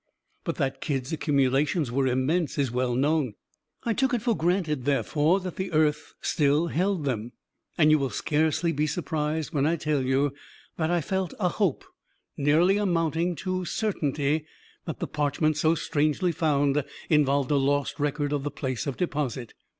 "But 0.43 0.55
that 0.55 0.81
Kidd's 0.81 1.13
accumulations 1.13 1.91
were 1.91 2.07
immense, 2.07 2.57
is 2.57 2.71
well 2.71 2.95
known. 2.95 3.35
I 3.83 3.93
took 3.93 4.15
it 4.15 4.23
for 4.23 4.35
granted, 4.35 4.85
therefore, 4.85 5.39
that 5.41 5.57
the 5.57 5.71
earth 5.71 6.15
still 6.21 6.69
held 6.69 7.05
them; 7.05 7.33
and 7.77 7.91
you 7.91 7.99
will 7.99 8.09
scarcely 8.09 8.71
be 8.71 8.87
surprised 8.87 9.53
when 9.53 9.67
I 9.67 9.75
tell 9.75 10.01
you 10.01 10.33
that 10.75 10.89
I 10.89 11.01
felt 11.01 11.35
a 11.39 11.49
hope, 11.49 11.85
nearly 12.35 12.77
amounting 12.77 13.35
to 13.45 13.63
certainty, 13.65 14.45
that 14.85 14.97
the 14.97 15.05
parchment 15.07 15.55
so 15.57 15.75
strangely 15.75 16.31
found 16.31 16.83
involved 17.07 17.51
a 17.51 17.57
lost 17.57 17.99
record 17.99 18.33
of 18.33 18.41
the 18.41 18.49
place 18.49 18.87
of 18.87 18.97
deposit." 18.97 19.53